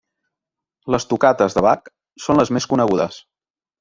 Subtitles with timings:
[0.95, 1.91] Les tocates de Bach
[2.27, 3.21] són les més conegudes.